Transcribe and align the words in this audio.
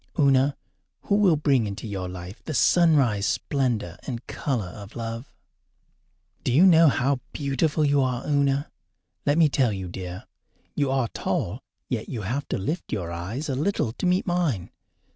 Una, 0.17 0.57
who 1.03 1.15
will 1.15 1.35
bring 1.35 1.67
into 1.67 1.85
your 1.85 2.09
life 2.09 2.43
the 2.45 2.55
sunrise 2.55 3.27
splendour 3.27 3.97
and 4.07 4.25
colour 4.25 4.69
of 4.69 4.95
love? 4.95 5.31
Do 6.43 6.51
you 6.51 6.65
know 6.65 6.87
how 6.87 7.19
beautiful 7.33 7.85
you 7.85 8.01
are, 8.01 8.25
Una? 8.25 8.71
Let 9.27 9.37
me 9.37 9.47
tell 9.47 9.71
you, 9.71 9.87
dear. 9.89 10.25
You 10.73 10.89
are 10.89 11.07
tall, 11.09 11.61
yet 11.87 12.09
you 12.09 12.23
have 12.23 12.47
to 12.47 12.57
lift 12.57 12.91
your 12.91 13.11
eyes 13.11 13.47
a 13.47 13.53
little 13.53 13.91
to 13.93 14.07
meet 14.07 14.25
mine. 14.25 14.71